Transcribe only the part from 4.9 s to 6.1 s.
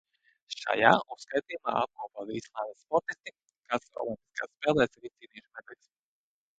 ir izcīnījuši medaļas.